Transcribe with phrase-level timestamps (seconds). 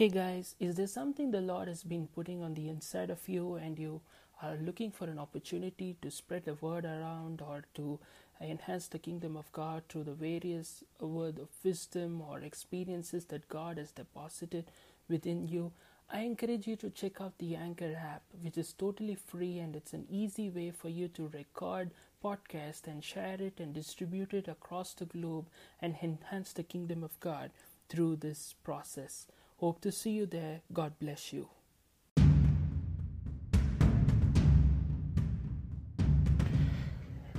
[0.00, 3.56] Hey guys, is there something the Lord has been putting on the inside of you
[3.56, 4.00] and you
[4.42, 8.00] are looking for an opportunity to spread the word around or to
[8.40, 13.76] enhance the kingdom of God through the various word of wisdom or experiences that God
[13.76, 14.70] has deposited
[15.10, 15.70] within you?
[16.10, 19.92] I encourage you to check out the Anchor app, which is totally free and it's
[19.92, 21.90] an easy way for you to record
[22.24, 27.20] podcast and share it and distribute it across the globe and enhance the kingdom of
[27.20, 27.50] God
[27.90, 29.26] through this process.
[29.60, 30.62] Hope to see you there.
[30.72, 31.46] God bless you.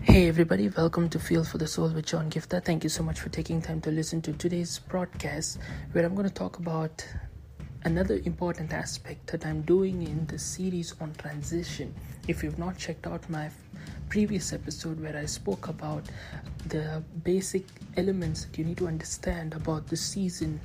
[0.03, 2.63] Hey everybody, welcome to Feel for the Soul with John Gifta.
[2.63, 5.57] Thank you so much for taking time to listen to today's broadcast
[5.93, 7.03] where I'm going to talk about
[7.85, 11.91] another important aspect that I'm doing in the series on transition.
[12.27, 13.49] If you've not checked out my
[14.11, 16.03] previous episode where I spoke about
[16.67, 17.63] the basic
[17.97, 20.59] elements that you need to understand about the season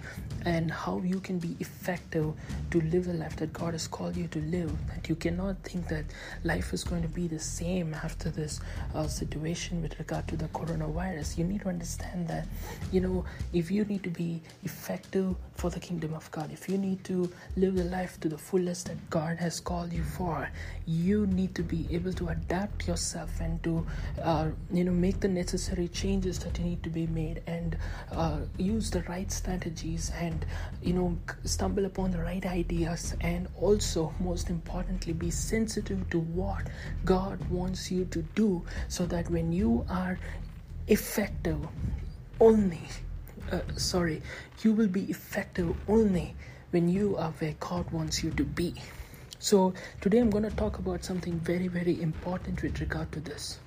[0.44, 2.32] and how you can be effective
[2.70, 4.72] to live the life that God has called you to live.
[4.88, 6.04] That you cannot think that
[6.44, 8.60] life is going to be the same after this
[8.94, 11.38] uh, situation with regard to the coronavirus.
[11.38, 12.46] You need to understand that,
[12.92, 16.78] you know, if you need to be effective for the kingdom of God, if you
[16.78, 20.48] need to live the life to the fullest that God has called you for,
[20.86, 23.86] you need to be able to adapt yourself and to,
[24.22, 27.76] uh, you know, make the necessary changes that need to be made and
[28.12, 30.46] uh, use the right strategies and
[30.82, 36.66] you know stumble upon the right ideas and also most importantly be sensitive to what
[37.04, 40.18] god wants you to do so that when you are
[40.88, 41.58] effective
[42.40, 42.82] only
[43.52, 44.22] uh, sorry
[44.62, 46.34] you will be effective only
[46.70, 48.74] when you are where god wants you to be
[49.38, 53.58] so today i'm going to talk about something very very important with regard to this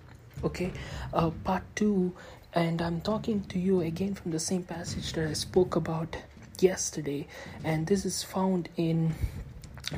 [0.43, 0.71] okay?
[1.13, 2.15] Uh, part two
[2.53, 6.15] and i'm talking to you again from the same passage that i spoke about
[6.61, 7.27] yesterday.
[7.63, 9.13] And this is found in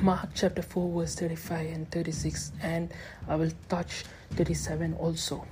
[0.00, 2.90] mark chapter 4 verse 35 and 36 and
[3.28, 5.46] i will touch 37 also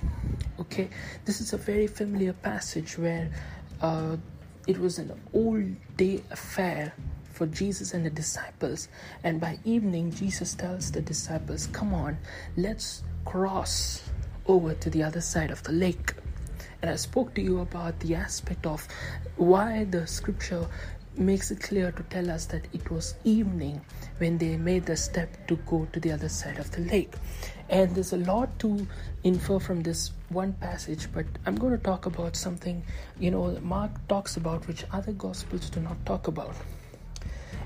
[0.59, 0.89] okay?
[1.25, 3.29] This is a very familiar passage where
[3.81, 4.17] uh,
[4.65, 5.63] it was an all
[5.95, 6.93] day affair
[7.41, 8.87] for Jesus and the disciples.
[9.23, 12.19] And by evening, Jesus tells the disciples, Come on,
[12.55, 14.03] let's cross
[14.45, 16.13] over to the other side of the lake.
[16.83, 18.87] And I spoke to you about the aspect of
[19.37, 20.67] why the scripture
[21.17, 23.81] makes it clear to tell us that it was evening
[24.19, 27.15] when they made the step to go to the other side of the lake.
[27.69, 28.85] And there's a lot to
[29.23, 32.83] infer from this one passage, but I'm going to talk about something,
[33.19, 36.53] you know, Mark talks about which other gospels do not talk about.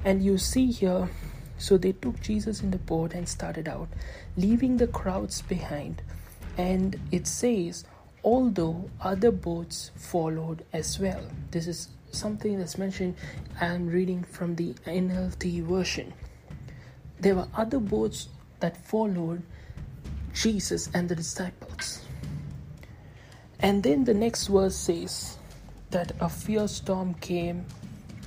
[0.05, 1.09] And you see here,
[1.57, 3.89] so they took Jesus in the boat and started out,
[4.37, 6.01] leaving the crowds behind.
[6.57, 7.83] And it says,
[8.23, 11.23] although other boats followed as well.
[11.51, 13.15] This is something that's mentioned.
[13.59, 16.13] I'm reading from the NLT version.
[17.19, 18.29] There were other boats
[18.59, 19.41] that followed
[20.33, 22.01] Jesus and the disciples.
[23.59, 25.37] And then the next verse says
[25.89, 27.65] that a fierce storm came,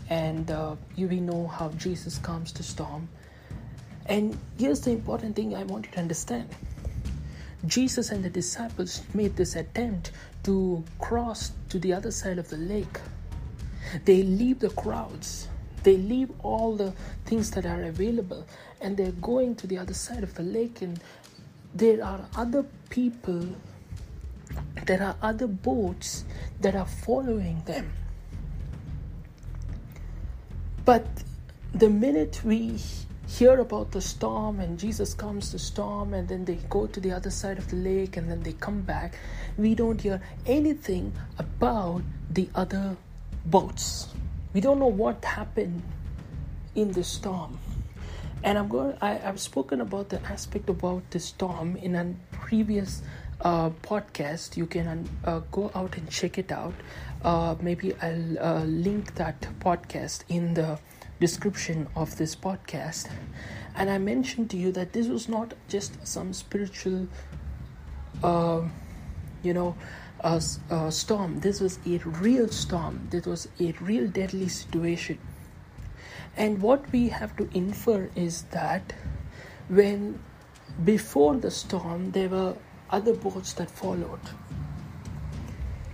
[0.08, 3.08] and uh, we know how Jesus calms the storm.
[4.06, 6.49] And here's the important thing I want you to understand
[7.66, 10.12] Jesus and the disciples made this attempt
[10.44, 13.00] to cross to the other side of the lake.
[14.05, 15.49] They leave the crowds.
[15.82, 16.93] They leave all the
[17.26, 18.46] things that are available
[18.81, 21.00] and they're going to the other side of the lake, and
[21.75, 23.46] there are other people,
[24.87, 26.25] there are other boats
[26.61, 27.93] that are following them.
[30.88, 31.05] But
[31.75, 32.79] the minute we
[33.26, 37.12] hear about the storm and Jesus comes to storm and then they go to the
[37.12, 39.19] other side of the lake and then they come back,
[39.58, 42.00] we don't hear anything about
[42.31, 42.96] the other
[43.44, 44.08] boats.
[44.55, 45.82] We don't know what happened
[46.75, 47.58] in the storm.
[48.43, 48.96] And I'm going.
[49.02, 53.02] I, have spoken about the aspect about the storm in a previous
[53.40, 54.56] uh, podcast.
[54.56, 56.75] You can uh, go out and check it out.
[57.23, 60.79] Uh, maybe I'll uh, link that podcast in the
[61.20, 63.11] description of this podcast.
[63.75, 67.08] And I mentioned to you that this was not just some spiritual,
[68.23, 68.62] uh,
[69.43, 69.76] you know,
[70.20, 71.40] a, a storm.
[71.40, 73.06] This was a real storm.
[73.11, 75.19] This was a real deadly situation.
[76.37, 78.93] And what we have to infer is that
[79.69, 80.20] when
[80.85, 82.56] before the storm there were
[82.90, 84.20] other boats that followed.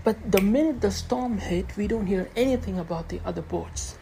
[0.05, 3.96] But the minute the storm hit, we don't hear anything about the other boats.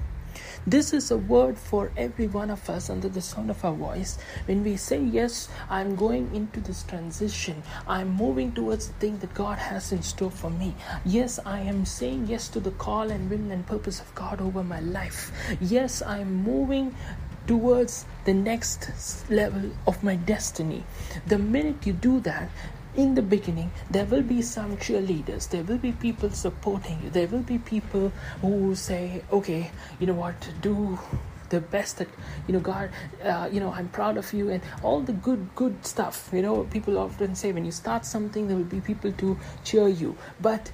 [0.67, 4.19] This is a word for every one of us under the sound of our voice.
[4.47, 9.35] When we say, Yes, I'm going into this transition, I'm moving towards the thing that
[9.35, 10.75] God has in store for me.
[11.05, 14.63] Yes, I am saying yes to the call and will and purpose of God over
[14.63, 15.33] my life.
[15.61, 16.95] Yes, I'm moving
[17.49, 20.85] towards the next level of my destiny.
[21.27, 22.51] The minute you do that,
[22.95, 27.11] in the beginning there will be some cheerleaders there will be people supporting you.
[27.11, 30.35] There will be people who say okay you know what?
[30.61, 30.99] Do
[31.49, 32.09] the best that
[32.47, 32.89] you know god
[33.23, 36.31] uh, you know i'm proud of you and all the good good stuff.
[36.33, 39.89] You know people often say when you start something there will be people to cheer
[39.89, 40.17] you.
[40.41, 40.73] But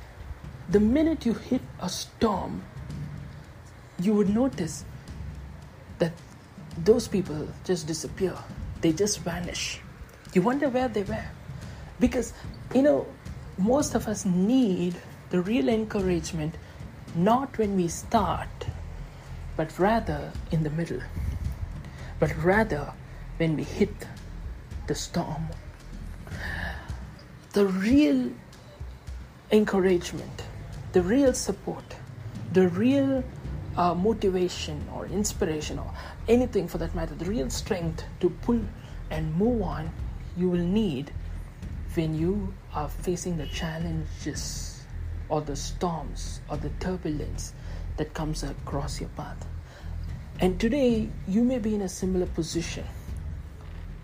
[0.68, 2.62] the minute you hit a storm
[4.00, 4.84] you would notice
[5.98, 6.12] that
[6.84, 8.36] those people just disappear.
[8.80, 9.80] They just vanish.
[10.32, 11.24] You wonder where they were
[12.00, 12.32] because,
[12.74, 13.06] you know,
[13.56, 14.94] most of us need
[15.30, 16.54] the real encouragement
[17.14, 18.48] not when we start,
[19.56, 21.00] but rather in the middle,
[22.20, 22.92] but rather
[23.38, 24.06] when we hit
[24.86, 25.48] the storm.
[27.52, 28.30] The real
[29.50, 30.42] encouragement,
[30.92, 31.96] the real support,
[32.52, 33.24] the real
[33.76, 35.90] uh, motivation or inspiration or
[36.28, 38.60] anything for that matter, the real strength to pull
[39.10, 39.90] and move on,
[40.36, 41.12] you will need
[41.94, 44.82] when you are facing the challenges
[45.28, 47.54] or the storms or the turbulence
[47.96, 49.46] that comes across your path.
[50.40, 52.84] And today, you may be in a similar position.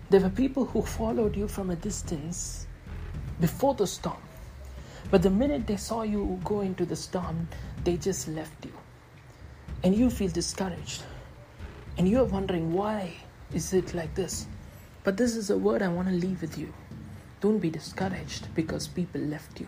[0.09, 2.67] There were people who followed you from a distance
[3.39, 4.21] before the storm.
[5.11, 7.47] But the minute they saw you go into the storm,
[7.83, 8.73] they just left you.
[9.83, 11.03] And you feel discouraged.
[11.97, 13.13] And you're wondering, why
[13.53, 14.47] is it like this?
[15.03, 16.73] But this is a word I want to leave with you.
[17.41, 19.67] Don't be discouraged because people left you.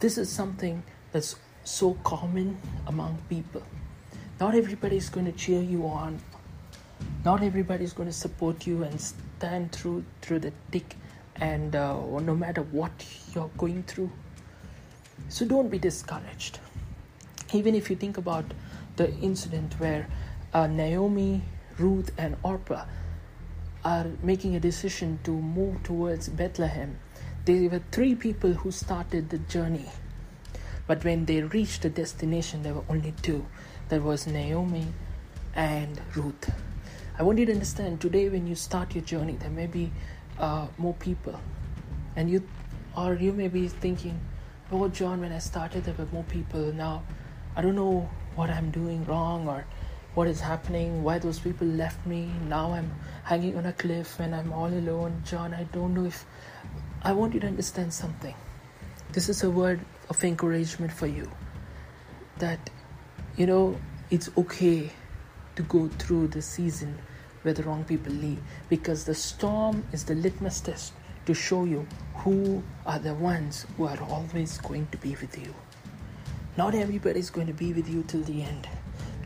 [0.00, 0.82] This is something
[1.12, 3.62] that's so common among people.
[4.40, 6.20] Not everybody is going to cheer you on.
[7.24, 10.96] Not everybody is going to support you and stand through through the thick
[11.36, 12.92] and uh, no matter what
[13.34, 14.10] you're going through.
[15.28, 16.58] So don't be discouraged.
[17.52, 18.44] Even if you think about
[18.96, 20.08] the incident where
[20.52, 21.42] uh, Naomi,
[21.78, 22.84] Ruth, and Orpah
[23.84, 26.98] are making a decision to move towards Bethlehem.
[27.44, 29.86] There were three people who started the journey.
[30.86, 33.46] But when they reached the destination, there were only two.
[33.88, 34.86] There was Naomi
[35.54, 36.50] and Ruth.
[37.18, 39.92] I want you to understand today, when you start your journey, there may be
[40.38, 41.38] uh, more people.
[42.16, 42.42] And you,
[42.96, 44.18] or you may be thinking,
[44.72, 46.72] oh, John, when I started, there were more people.
[46.72, 47.02] Now,
[47.54, 49.64] I don't know what I'm doing wrong or
[50.14, 52.30] what is happening, why those people left me.
[52.48, 52.90] Now I'm
[53.24, 55.22] hanging on a cliff and I'm all alone.
[55.24, 56.24] John, I don't know if
[57.02, 58.34] I want you to understand something.
[59.12, 61.30] This is a word of encouragement for you
[62.38, 62.70] that,
[63.36, 63.78] you know,
[64.10, 64.90] it's okay
[65.56, 66.98] to go through the season
[67.42, 70.92] where the wrong people leave because the storm is the litmus test
[71.26, 75.54] to show you who are the ones who are always going to be with you.
[76.56, 78.68] Not everybody is going to be with you till the end.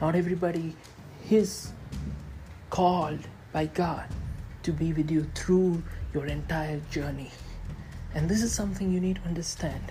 [0.01, 0.77] Not everybody
[1.29, 1.73] is
[2.71, 4.05] called by God
[4.63, 5.83] to be with you through
[6.15, 7.31] your entire journey.
[8.15, 9.83] And this is something you need to understand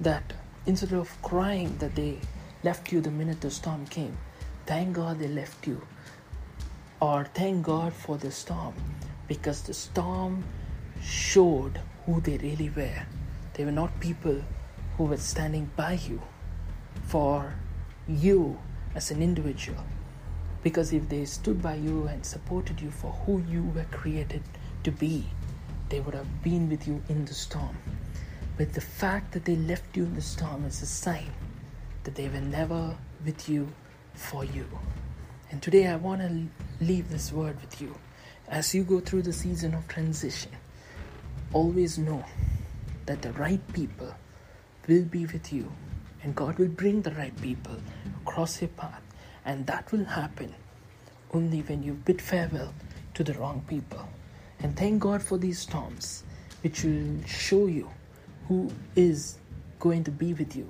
[0.00, 0.32] that
[0.66, 2.18] instead of crying that they
[2.64, 4.16] left you the minute the storm came,
[4.66, 5.80] thank God they left you.
[7.00, 8.74] Or thank God for the storm
[9.28, 10.42] because the storm
[11.00, 13.06] showed who they really were.
[13.54, 14.42] They were not people
[14.96, 16.20] who were standing by you
[17.04, 17.54] for
[18.08, 18.58] you
[18.94, 19.84] as an individual,
[20.62, 24.42] Because if they stood by you and supported you for who you were created
[24.82, 25.26] to be,
[25.88, 27.76] they would have been with you in the storm.
[28.56, 31.32] But the fact that they left you in the storm is a sign
[32.02, 33.72] that they were never with you
[34.14, 34.66] for you.
[35.50, 37.94] And today I want to leave this word with you.
[38.48, 40.50] As you go through the season of transition,
[41.52, 42.24] always know
[43.06, 44.14] that the right people
[44.88, 45.72] will be with you
[46.22, 47.76] and God will bring the right people
[48.22, 49.02] across your path.
[49.44, 50.54] And that will happen
[51.32, 52.74] only when you bid farewell
[53.14, 54.08] to the wrong people.
[54.60, 56.24] And thank God for these storms,
[56.62, 57.88] which will show you
[58.48, 59.38] who is
[59.78, 60.68] going to be with you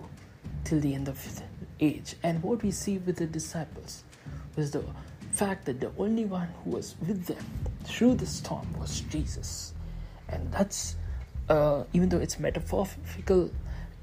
[0.64, 1.42] till the end of
[1.80, 2.14] age.
[2.22, 4.04] And what we see with the disciples
[4.56, 4.84] was the
[5.32, 7.44] fact that the only one who was with them
[7.84, 9.72] through the storm was Jesus.
[10.28, 10.96] And that's,
[11.48, 13.50] uh, even though it's metaphorical,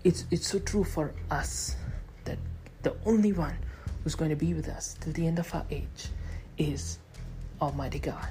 [0.06, 1.76] it's, it's so true for us
[2.26, 2.38] that
[2.84, 3.58] the only one
[4.04, 6.10] who's going to be with us till the end of our age
[6.60, 7.00] is
[7.60, 8.28] Almighty God.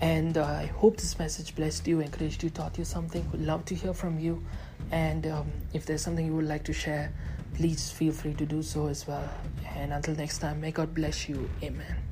[0.00, 3.28] And uh, I hope this message blessed you, encouraged you, taught you something.
[3.32, 4.42] Would love to hear from you.
[4.92, 7.12] And um, if there's something you would like to share,
[7.54, 9.28] please feel free to do so as well.
[9.76, 11.50] And until next time, may God bless you.
[11.62, 12.11] Amen.